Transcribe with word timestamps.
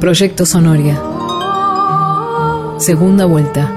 Proyecto 0.00 0.46
Sonoria. 0.46 0.98
Segunda 2.78 3.26
vuelta. 3.26 3.70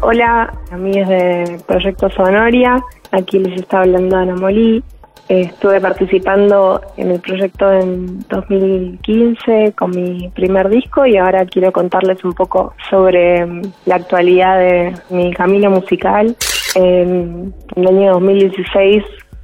Hola, 0.00 0.50
amigos 0.70 1.08
de 1.10 1.60
Proyecto 1.66 2.08
Sonoria. 2.08 2.82
Aquí 3.10 3.38
les 3.38 3.60
está 3.60 3.80
hablando 3.80 4.16
Ana 4.16 4.34
Molí. 4.36 4.82
Estuve 5.28 5.78
participando 5.82 6.80
en 6.96 7.10
el 7.10 7.20
proyecto 7.20 7.70
en 7.70 8.20
2015 8.30 9.74
con 9.76 9.90
mi 9.90 10.30
primer 10.30 10.70
disco 10.70 11.04
y 11.04 11.18
ahora 11.18 11.44
quiero 11.44 11.70
contarles 11.70 12.24
un 12.24 12.32
poco 12.32 12.72
sobre 12.88 13.46
la 13.84 13.96
actualidad 13.96 14.58
de 14.58 14.94
mi 15.10 15.34
camino 15.34 15.68
musical. 15.68 16.34
En 16.74 17.52
el 17.74 17.86
año 17.86 18.12
2016 18.12 19.02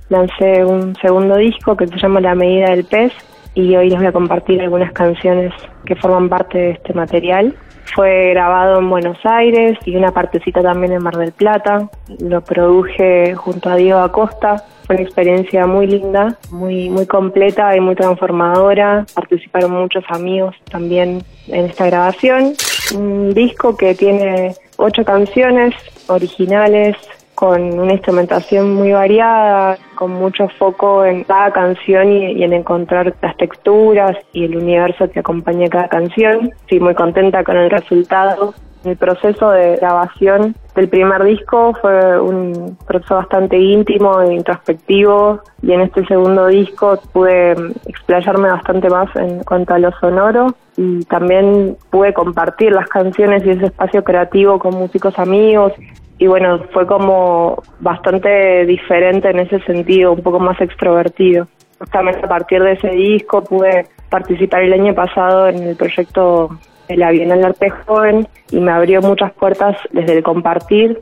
lancé 0.09 0.65
un 0.65 0.95
segundo 0.97 1.37
disco 1.37 1.77
que 1.77 1.89
se 1.89 1.97
llama 1.99 2.21
La 2.21 2.35
medida 2.35 2.71
del 2.71 2.85
pez 2.85 3.13
y 3.55 3.75
hoy 3.75 3.91
les 3.91 3.99
voy 3.99 4.07
a 4.07 4.13
compartir 4.13 4.61
algunas 4.61 4.93
canciones 4.93 5.53
que 5.85 5.97
forman 5.97 6.29
parte 6.29 6.59
de 6.59 6.71
este 6.73 6.93
material. 6.93 7.57
Fue 7.95 8.31
grabado 8.31 8.79
en 8.79 8.91
Buenos 8.91 9.19
Aires 9.25 9.79
y 9.87 9.97
una 9.97 10.13
partecita 10.13 10.61
también 10.61 10.93
en 10.93 11.03
Mar 11.03 11.17
del 11.17 11.33
Plata. 11.33 11.89
Lo 12.19 12.43
produje 12.43 13.35
junto 13.35 13.71
a 13.71 13.77
Diego 13.77 14.01
Acosta. 14.01 14.63
Fue 14.87 14.97
una 14.97 15.05
experiencia 15.05 15.67
muy 15.67 15.87
linda, 15.87 16.37
muy, 16.51 16.91
muy 16.91 17.07
completa 17.07 17.75
y 17.77 17.81
muy 17.81 17.95
transformadora. 17.95 19.07
Participaron 19.15 19.73
muchos 19.73 20.05
amigos 20.09 20.55
también 20.71 21.23
en 21.49 21.65
esta 21.65 21.87
grabación. 21.87 22.53
Un 22.95 23.33
disco 23.33 23.77
que 23.77 23.95
tiene 23.95 24.55
ocho 24.77 25.05
canciones 25.05 25.75
originales, 26.09 26.97
con 27.37 27.79
una 27.79 27.93
instrumentación 27.93 28.75
muy 28.75 28.93
variada, 28.93 29.77
con 29.95 30.13
mucho 30.13 30.49
foco 30.59 31.05
en 31.05 31.23
cada 31.25 31.53
canción 31.53 32.11
y, 32.11 32.43
en 32.43 32.55
encontrar 32.55 33.15
las 33.21 33.37
texturas 33.37 34.17
y 34.33 34.45
el 34.47 34.57
universo 34.57 35.09
que 35.11 35.21
acompaña 35.21 35.69
cada 35.69 35.89
canción. 35.89 36.51
Estoy 36.63 36.81
muy 36.81 36.95
contenta 36.95 37.45
con 37.45 37.59
el 37.59 37.71
resultado. 37.71 38.55
El 38.85 38.97
proceso 38.97 39.51
de 39.51 39.77
grabación 39.77 40.55
del 40.75 40.89
primer 40.89 41.25
disco 41.25 41.75
fue 41.81 42.21
un 42.21 42.79
proceso 42.87 43.17
bastante 43.17 43.59
íntimo 43.59 44.21
e 44.23 44.35
introspectivo 44.35 45.41
y 45.61 45.73
en 45.73 45.83
este 45.83 46.07
segundo 46.07 46.47
disco 46.47 46.99
pude 47.13 47.53
explayarme 47.87 48.49
bastante 48.49 48.89
más 48.89 49.15
en 49.17 49.43
cuanto 49.45 49.75
a 49.75 49.79
lo 49.79 49.91
sonoro 49.99 50.55
y 50.77 51.05
también 51.05 51.77
pude 51.91 52.15
compartir 52.15 52.73
las 52.73 52.89
canciones 52.89 53.45
y 53.45 53.51
ese 53.51 53.67
espacio 53.67 54.05
creativo 54.05 54.59
con 54.59 54.75
músicos 54.75 55.19
amigos 55.19 55.73
y 56.19 56.27
bueno, 56.27 56.61
fue 56.73 56.87
como 56.87 57.63
bastante 57.81 58.65
diferente 58.65 59.29
en 59.29 59.41
ese 59.41 59.61
sentido, 59.61 60.13
un 60.13 60.23
poco 60.23 60.41
más 60.41 60.61
extrovertido. 60.61 61.47
Justamente 61.79 62.25
a 62.25 62.29
partir 62.29 62.63
de 62.63 62.73
ese 62.73 62.89
disco 62.89 63.45
pude 63.45 63.87
participar 64.09 64.63
el 64.63 64.73
año 64.73 64.95
pasado 64.95 65.49
en 65.49 65.63
el 65.63 65.77
proyecto 65.77 66.59
de 66.89 66.97
la 66.97 67.11
Bienal 67.11 67.45
Arte 67.45 67.69
Joven 67.69 68.27
y 68.51 68.61
me 68.61 68.73
abrió 68.73 69.03
muchas 69.03 69.33
puertas 69.33 69.77
desde 69.93 70.15
el 70.15 70.23
compartir. 70.23 70.99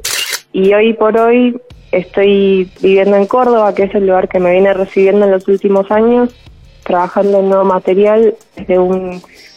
Y 0.52 0.74
hoy 0.74 0.94
por 0.94 1.16
hoy 1.16 1.60
estoy 1.92 2.68
viviendo 2.82 3.16
en 3.16 3.26
Córdoba, 3.26 3.72
que 3.74 3.84
es 3.84 3.94
el 3.94 4.06
lugar 4.06 4.28
que 4.28 4.40
me 4.40 4.50
viene 4.50 4.72
recibiendo 4.72 5.26
en 5.26 5.30
los 5.30 5.46
últimos 5.46 5.90
años, 5.92 6.34
trabajando 6.82 7.38
en 7.38 7.48
nuevo 7.50 7.64
material 7.64 8.34
desde 8.56 8.78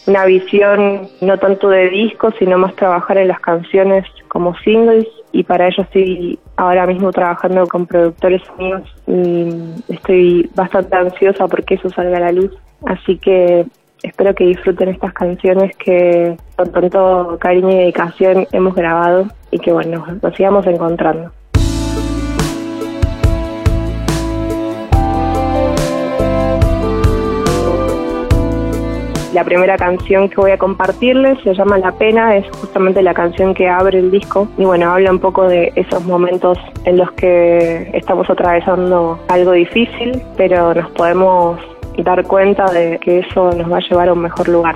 una 0.08 0.26
visión 0.26 1.10
no 1.22 1.38
tanto 1.38 1.70
de 1.70 1.90
disco, 1.90 2.32
sino 2.40 2.58
más 2.58 2.76
trabajar 2.76 3.18
en 3.18 3.28
las 3.28 3.40
canciones 3.42 4.06
como 4.30 4.58
singles 4.60 5.06
y 5.34 5.44
para 5.44 5.68
ello 5.68 5.84
estoy 5.84 6.40
ahora 6.56 6.88
mismo 6.88 7.12
trabajando 7.12 7.68
con 7.68 7.86
productores 7.86 8.42
míos 8.58 8.82
y 9.06 9.50
estoy 9.94 10.50
bastante 10.56 10.96
ansiosa 10.96 11.48
porque 11.48 11.76
eso 11.76 11.90
salga 11.90 12.18
a 12.18 12.22
la 12.22 12.32
luz. 12.32 12.52
Así 12.86 13.18
que 13.18 13.66
espero 14.02 14.34
que 14.34 14.46
disfruten 14.46 14.90
estas 14.90 15.14
canciones 15.14 15.76
que 15.78 16.38
con 16.56 16.72
tanto 16.72 17.38
cariño 17.40 17.72
y 17.72 17.78
dedicación 17.78 18.48
hemos 18.52 18.76
grabado 18.76 19.28
y 19.52 19.60
que 19.60 19.74
bueno, 19.74 20.06
nos 20.22 20.36
sigamos 20.36 20.66
encontrando. 20.68 21.32
La 29.38 29.44
primera 29.44 29.78
canción 29.78 30.30
que 30.30 30.38
voy 30.38 30.50
a 30.50 30.58
compartirles 30.58 31.38
se 31.44 31.54
llama 31.54 31.78
La 31.78 31.92
Pena, 31.92 32.36
es 32.36 32.50
justamente 32.60 33.04
la 33.04 33.14
canción 33.14 33.54
que 33.54 33.70
abre 33.70 34.00
el 34.00 34.10
disco 34.10 34.48
y 34.58 34.66
bueno, 34.66 34.92
habla 34.92 35.12
un 35.12 35.20
poco 35.20 35.48
de 35.48 35.72
esos 35.76 36.04
momentos 36.06 36.58
en 36.86 36.98
los 36.98 37.12
que 37.12 37.92
estamos 37.94 38.28
atravesando 38.32 39.20
algo 39.28 39.52
difícil, 39.52 40.20
pero 40.38 40.74
nos 40.74 40.90
podemos 40.90 41.60
dar 42.00 42.24
cuenta 42.24 42.66
de 42.72 42.98
que 42.98 43.20
eso 43.20 43.52
nos 43.52 43.72
va 43.72 43.78
a 43.78 43.82
llevar 43.82 44.10
a 44.10 44.14
un 44.14 44.22
mejor 44.22 44.48
lugar. 44.48 44.76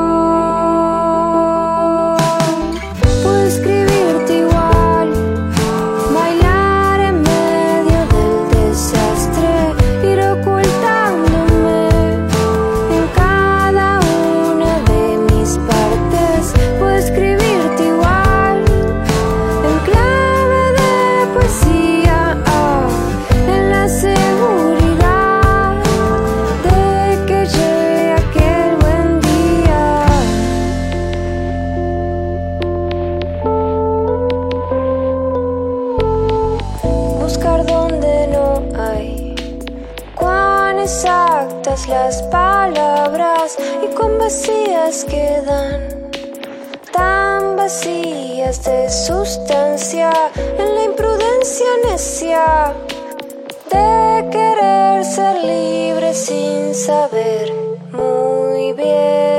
de 52.33 54.29
querer 54.31 55.03
ser 55.03 55.35
libre 55.43 56.13
sin 56.13 56.73
saber 56.73 57.51
muy 57.91 58.71
bien 58.71 59.30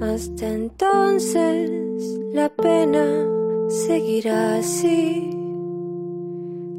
Hasta 0.00 0.48
entonces 0.48 1.70
la 2.32 2.48
pena 2.48 3.04
seguirá 3.68 4.56
así, 4.56 5.30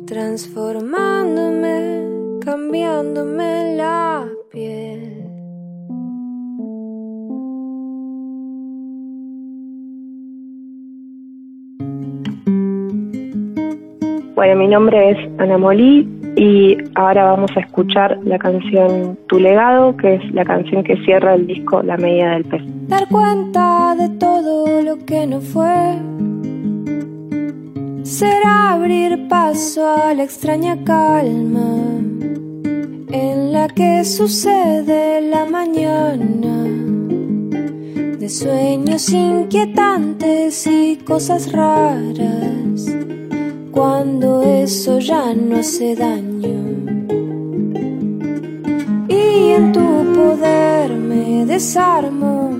transformándome, 0.06 2.40
cambiándome 2.44 3.76
la 3.76 4.28
piel. 4.52 5.21
Bueno, 14.42 14.56
mi 14.56 14.68
nombre 14.68 15.12
es 15.12 15.18
Ana 15.38 15.60
Molí 15.60 16.10
y 16.36 16.76
ahora 16.96 17.26
vamos 17.26 17.52
a 17.56 17.60
escuchar 17.60 18.18
la 18.24 18.40
canción 18.40 19.16
Tu 19.28 19.38
legado, 19.38 19.96
que 19.98 20.16
es 20.16 20.34
la 20.34 20.44
canción 20.44 20.84
que 20.84 20.98
cierra 21.06 21.36
el 21.36 21.46
disco 21.46 21.84
La 21.84 21.96
medida 21.96 22.32
del 22.32 22.46
pez. 22.46 22.64
Dar 22.88 23.08
cuenta 23.08 23.94
de 23.96 24.10
todo 24.18 24.82
lo 24.82 24.98
que 25.06 25.28
no 25.28 25.42
fue. 25.42 25.94
Será 28.02 28.74
abrir 28.74 29.28
paso 29.28 29.88
a 29.88 30.12
la 30.16 30.24
extraña 30.24 30.76
calma 30.86 31.76
en 33.12 33.54
la 33.54 33.68
que 33.68 34.04
sucede 34.04 35.22
la 35.22 35.46
mañana. 35.46 36.64
De 38.18 38.28
sueños 38.28 39.08
inquietantes 39.14 40.66
y 40.66 40.98
cosas 41.06 41.52
raras 41.52 43.11
cuando 43.72 44.44
eso 44.44 45.00
ya 45.00 45.34
no 45.34 45.58
hace 45.58 45.96
daño. 45.96 46.60
Y 49.08 49.52
en 49.58 49.72
tu 49.72 50.14
poder 50.14 50.92
me 50.92 51.46
desarmo. 51.46 52.60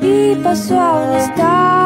Y 0.00 0.34
paso 0.36 0.80
a 0.80 1.02
un 1.04 1.16
estado 1.16 1.81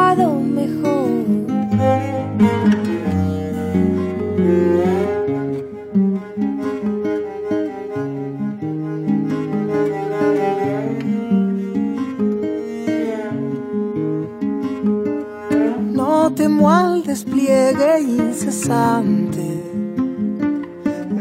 temo 16.31 16.69
al 16.69 17.03
despliegue 17.03 18.01
incesante 18.01 19.63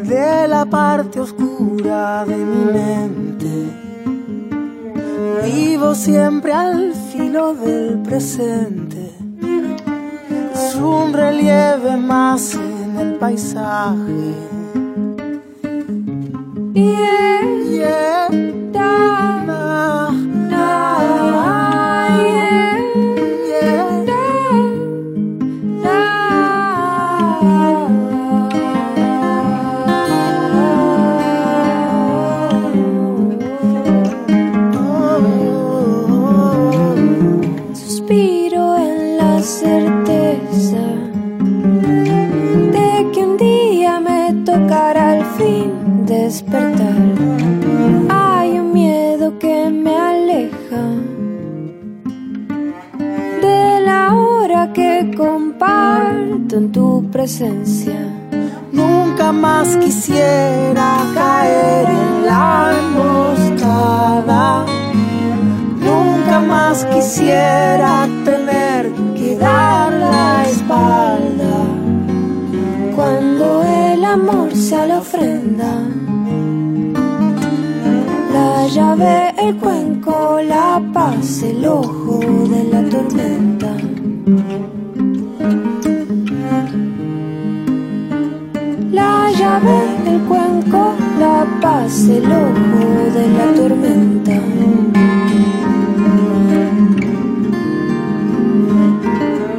de 0.08 0.48
la 0.48 0.64
parte 0.66 1.20
oscura 1.20 2.24
de 2.24 2.36
mi 2.36 2.64
mente. 2.72 3.70
Vivo 5.44 5.94
siempre 5.94 6.52
al 6.52 6.92
filo 7.12 7.54
del 7.54 8.02
presente. 8.02 9.12
Es 10.54 10.74
un 10.76 11.12
relieve 11.12 11.96
más 11.96 12.54
en 12.54 12.96
el 12.98 13.14
paisaje. 13.14 14.34
Nunca 58.72 59.32
más 59.32 59.76
quisiera 59.76 60.96
caer 61.14 61.88
en 61.88 62.26
la 62.26 62.72
emboscada. 62.78 64.64
Nunca 65.80 66.40
más 66.40 66.84
quisiera 66.86 68.08
tener 68.24 68.92
que 69.14 69.36
dar 69.36 69.92
la 69.92 70.44
espalda. 70.48 71.56
Cuando 72.94 73.62
el 73.62 74.04
amor 74.04 74.54
sea 74.54 74.86
la 74.86 74.98
ofrenda, 74.98 75.72
la 78.32 78.66
llave, 78.68 79.34
el 79.38 79.56
cuenco, 79.56 80.40
la 80.42 80.82
paz, 80.92 81.42
el 81.42 81.64
ojo 81.66 82.20
de 82.50 82.64
la 82.64 82.82
tormenta. 82.88 83.76
Llave, 89.46 89.78
el 90.06 90.20
cuenco, 90.22 90.94
la 91.20 91.46
paz, 91.60 92.08
el 92.08 92.26
ojo 92.44 92.86
de 93.16 93.24
la 93.38 93.46
tormenta. 93.58 94.36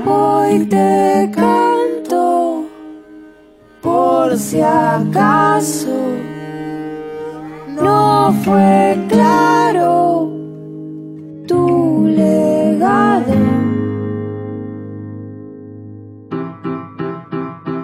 Hoy 0.05 0.65
te 0.65 1.31
canto 1.33 2.65
por 3.81 4.35
si 4.37 4.61
acaso 4.61 5.97
no 7.81 8.33
fue 8.43 8.97
claro 9.07 10.29
tu 11.47 12.07
legado. 12.07 13.35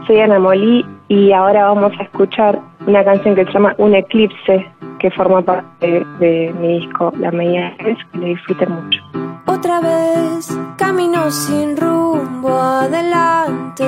Soy 0.05 0.19
Ana 0.19 0.39
Molí 0.39 0.92
y 1.13 1.31
ahora 1.31 1.65
vamos 1.65 1.93
a 1.99 2.03
escuchar 2.03 2.59
una 2.87 3.03
canción 3.03 3.35
que 3.35 3.45
se 3.45 3.51
llama 3.51 3.75
Un 3.77 3.93
Eclipse, 3.93 4.65
que 4.97 5.11
forma 5.11 5.43
parte 5.43 6.03
de, 6.19 6.51
mi 6.59 6.79
disco 6.79 7.13
La 7.19 7.29
Pez, 7.29 7.97
que 8.11 8.17
le 8.17 8.27
disfruten 8.29 8.71
mucho. 8.71 8.99
Otra 9.45 9.79
vez 9.79 10.57
camino 10.77 11.29
sin 11.29 11.77
rumbo 11.77 12.57
adelante. 12.57 13.85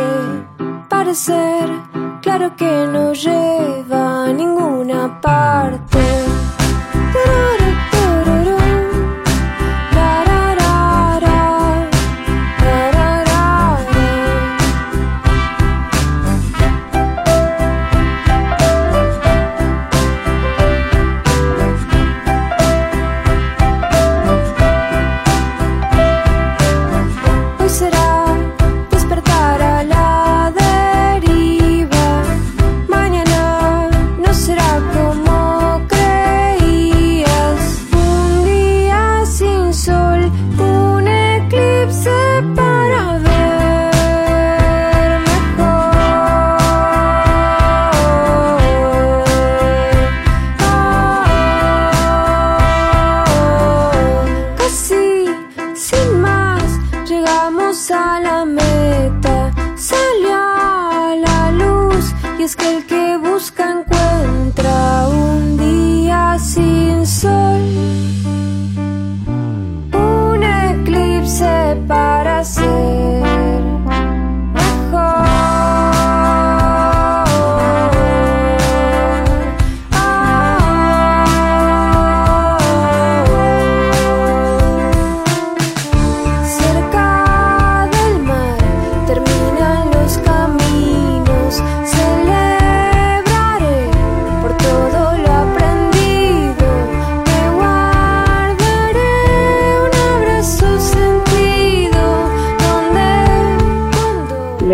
Parecer 0.87 1.67
claro 2.21 2.55
que 2.55 2.85
no 2.93 3.13
lleva 3.13 4.25
a 4.25 4.33
ninguna 4.33 5.19
parte. 5.19 5.97
a 57.91 58.19
la 58.19 58.45
meta, 58.45 59.51
salió 59.75 60.33
a 60.33 61.15
la 61.15 61.51
luz 61.51 62.13
y 62.39 62.43
es 62.43 62.55
que 62.55 62.77
el 62.77 62.84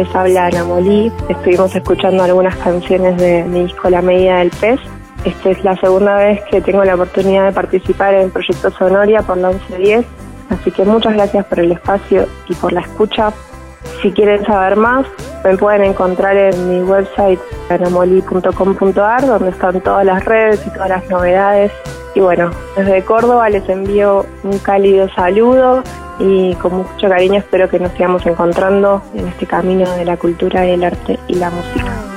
les 0.01 0.15
habla 0.15 0.47
Ana 0.47 0.63
Molí. 0.63 1.11
Estuvimos 1.29 1.75
escuchando 1.75 2.23
algunas 2.23 2.55
canciones 2.55 3.17
de 3.17 3.43
mi 3.43 3.65
disco 3.65 3.87
La 3.87 4.01
Medida 4.01 4.39
del 4.39 4.49
Pez. 4.49 4.79
Esta 5.23 5.51
es 5.51 5.63
la 5.63 5.75
segunda 5.75 6.15
vez 6.15 6.41
que 6.49 6.59
tengo 6.59 6.83
la 6.83 6.95
oportunidad 6.95 7.45
de 7.45 7.51
participar 7.51 8.15
en 8.15 8.21
el 8.21 8.31
proyecto 8.31 8.71
Sonoria 8.71 9.21
por 9.21 9.37
la 9.37 9.49
1110. 9.49 10.05
Así 10.49 10.71
que 10.71 10.85
muchas 10.85 11.13
gracias 11.13 11.45
por 11.45 11.59
el 11.59 11.71
espacio 11.73 12.27
y 12.49 12.55
por 12.55 12.73
la 12.73 12.81
escucha. 12.81 13.31
Si 14.01 14.11
quieren 14.11 14.43
saber 14.43 14.75
más, 14.75 15.05
me 15.43 15.55
pueden 15.55 15.83
encontrar 15.83 16.35
en 16.35 16.67
mi 16.67 16.81
website 16.81 17.39
anamoli.com.ar 17.69 19.27
donde 19.27 19.51
están 19.51 19.81
todas 19.81 20.03
las 20.03 20.25
redes 20.25 20.65
y 20.65 20.71
todas 20.71 20.89
las 20.89 21.07
novedades. 21.11 21.71
Y 22.15 22.21
bueno, 22.21 22.49
desde 22.75 23.03
Córdoba 23.03 23.49
les 23.49 23.69
envío 23.69 24.25
un 24.43 24.57
cálido 24.57 25.07
saludo 25.09 25.83
y 26.21 26.53
con 26.55 26.75
mucho 26.75 27.09
cariño 27.09 27.39
espero 27.39 27.67
que 27.67 27.79
nos 27.79 27.91
sigamos 27.93 28.25
encontrando 28.25 29.01
en 29.15 29.27
este 29.27 29.47
camino 29.47 29.89
de 29.95 30.05
la 30.05 30.17
cultura, 30.17 30.65
el 30.65 30.83
arte 30.83 31.19
y 31.27 31.35
la 31.35 31.49
música. 31.49 32.10